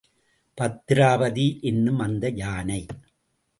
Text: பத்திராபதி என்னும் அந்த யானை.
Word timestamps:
பத்திராபதி 0.57 1.45
என்னும் 1.61 1.99
அந்த 1.99 2.29
யானை. 2.29 2.85